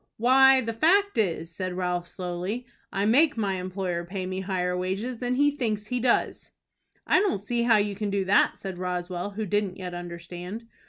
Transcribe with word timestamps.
"Why, 0.17 0.61
the 0.61 0.73
fact 0.73 1.19
is," 1.19 1.51
said 1.51 1.73
Ralph, 1.77 2.07
slowly, 2.07 2.65
"I 2.91 3.05
make 3.05 3.37
my 3.37 3.57
employer 3.59 4.03
pay 4.03 4.25
me 4.25 4.39
higher 4.39 4.75
wages 4.75 5.19
than 5.19 5.35
he 5.35 5.51
thinks 5.51 5.85
he 5.85 5.99
does." 5.99 6.49
"I 7.05 7.19
don't 7.19 7.37
see 7.37 7.61
how 7.61 7.77
you 7.77 7.93
can 7.93 8.09
do 8.09 8.25
that," 8.25 8.57
said 8.57 8.79
Roswell, 8.79 9.33
who 9.37 9.45
didn't 9.45 9.77
yet 9.77 9.93
understand. 9.93 10.65